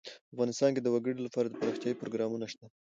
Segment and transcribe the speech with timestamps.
[0.33, 2.65] افغانستان کې د وګړي لپاره دپرمختیا پروګرامونه شته.